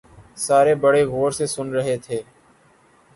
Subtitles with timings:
[0.37, 2.21] سارے بڑے غور سے سن رہے تھے